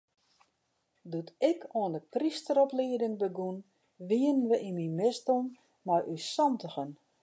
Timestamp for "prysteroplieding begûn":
2.13-3.57